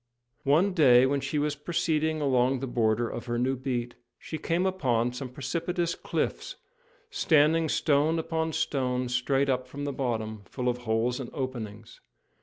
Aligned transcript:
One 0.45 0.73
day, 0.73 1.05
when 1.05 1.21
she 1.21 1.37
was 1.37 1.55
proceeding 1.55 2.21
along 2.21 2.59
the 2.59 2.65
border 2.65 3.07
of 3.07 3.27
her 3.27 3.37
new 3.37 3.55
beat, 3.55 3.93
she 4.17 4.39
came 4.39 4.65
upon 4.65 5.13
some 5.13 5.29
precipitous 5.29 5.93
cliffs, 5.93 6.55
standing 7.11 7.69
stone 7.69 8.17
upon 8.17 8.53
stone 8.53 9.09
straight 9.09 9.47
up 9.47 9.67
from 9.67 9.83
the 9.85 9.93
bottom, 9.93 10.41
full 10.45 10.69
of 10.69 10.79
holes 10.79 11.19
and 11.19 11.29
openings. 11.33 12.01